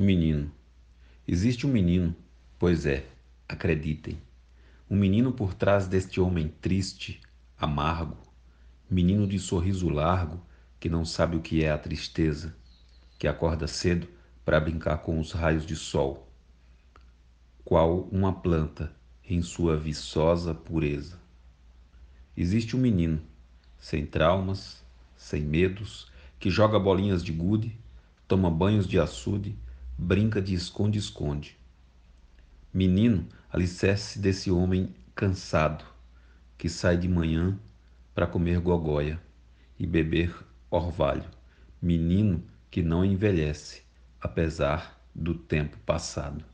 Menino. 0.00 0.48
Existe 1.26 1.66
um 1.66 1.70
menino, 1.70 2.14
pois 2.56 2.86
é, 2.86 3.04
acreditem. 3.48 4.16
Um 4.88 4.94
menino 4.94 5.32
por 5.32 5.54
trás 5.54 5.88
deste 5.88 6.20
homem 6.20 6.54
triste, 6.60 7.20
amargo, 7.58 8.16
menino 8.88 9.26
de 9.26 9.40
sorriso 9.40 9.88
largo 9.88 10.40
que 10.78 10.88
não 10.88 11.04
sabe 11.04 11.36
o 11.36 11.40
que 11.40 11.64
é 11.64 11.72
a 11.72 11.76
tristeza, 11.76 12.54
que 13.18 13.26
acorda 13.26 13.66
cedo 13.66 14.06
para 14.44 14.60
brincar 14.60 14.98
com 14.98 15.18
os 15.18 15.32
raios 15.32 15.66
de 15.66 15.74
sol, 15.74 16.32
qual 17.64 18.02
uma 18.02 18.32
planta 18.32 18.94
em 19.28 19.42
sua 19.42 19.76
viçosa 19.76 20.54
pureza. 20.54 21.18
Existe 22.36 22.76
um 22.76 22.80
menino, 22.80 23.20
sem 23.80 24.06
traumas, 24.06 24.80
sem 25.16 25.42
medos, 25.42 26.06
que 26.38 26.50
joga 26.50 26.78
bolinhas 26.78 27.24
de 27.24 27.32
gude, 27.32 27.76
toma 28.28 28.48
banhos 28.48 28.86
de 28.86 29.00
açude, 29.00 29.58
brinca 29.98 30.40
de 30.40 30.54
esconde-esconde. 30.54 31.58
Menino, 32.72 33.26
alicerce 33.50 34.20
desse 34.20 34.48
homem 34.48 34.94
cansado, 35.12 35.84
que 36.56 36.68
sai 36.68 36.96
de 36.96 37.08
manhã 37.08 37.58
para 38.14 38.26
comer 38.26 38.60
gogóia 38.60 39.20
e 39.76 39.86
beber 39.86 40.32
orvalho. 40.70 41.28
Menino 41.82 42.44
que 42.70 42.80
não 42.80 43.04
envelhece, 43.04 43.82
apesar 44.20 45.02
do 45.12 45.34
tempo 45.34 45.76
passado. 45.78 46.44